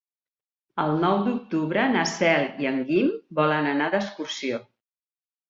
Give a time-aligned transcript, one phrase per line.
[0.83, 3.13] El nou d'octubre na Cel i en Guim
[3.43, 4.63] volen anar d'excursió.